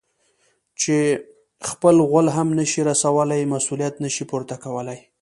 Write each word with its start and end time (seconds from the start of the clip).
چې 0.81 0.97
خپل 1.69 1.95
غول 2.09 2.27
هم 2.37 2.47
نه 2.59 2.65
شي 2.71 2.81
رسولاى؛ 2.91 3.41
مسؤلیت 3.55 3.93
نه 4.03 4.09
شي 4.15 4.23
پورته 4.29 4.55
کولای. 4.63 4.99